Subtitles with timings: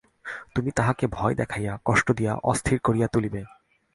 [0.55, 3.41] তুমি তাহাকে ভয় দেখাইয়া, কষ্ট দিয়া, অস্থির করিয়া তুলিবে।